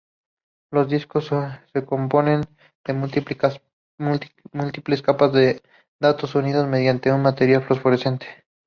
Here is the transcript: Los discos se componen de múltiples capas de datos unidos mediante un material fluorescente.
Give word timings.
Los 0.71 0.89
discos 0.89 1.27
se 1.71 1.85
componen 1.85 2.41
de 2.83 2.93
múltiples 2.93 3.59
capas 5.03 5.31
de 5.31 5.61
datos 6.01 6.33
unidos 6.33 6.67
mediante 6.67 7.11
un 7.11 7.21
material 7.21 7.61
fluorescente. 7.61 8.25